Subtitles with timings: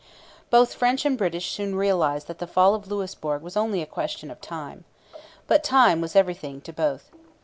[0.49, 4.31] Both French and British soon realized that the fall of Louisbourg was only a question
[4.31, 4.83] of time.
[5.45, 7.11] But time was everything to both.